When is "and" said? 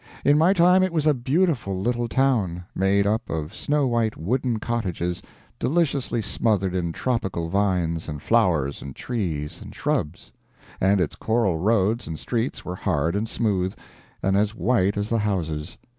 8.09-8.19, 8.81-8.95, 9.61-9.75, 10.81-10.99, 12.07-12.17, 13.15-13.29, 14.23-14.35